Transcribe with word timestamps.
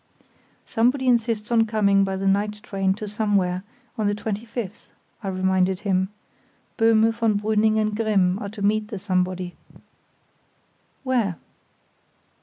"Somebody 0.65 1.05
insists 1.05 1.51
on 1.51 1.67
coming 1.67 2.03
by 2.03 2.15
the 2.17 2.25
night 2.25 2.63
train 2.63 2.95
to 2.95 3.07
somewhere, 3.07 3.63
on 3.99 4.07
the 4.07 4.15
25th," 4.15 4.87
I 5.21 5.27
reminded 5.27 5.81
him. 5.81 6.09
"Böhme, 6.75 7.13
von 7.13 7.39
Brüning, 7.39 7.77
and 7.77 7.95
Grimm 7.95 8.39
are 8.39 8.49
to 8.49 8.63
meet 8.63 8.87
the 8.87 8.97
Somebody." 8.97 9.53
"Where?" 11.03 11.37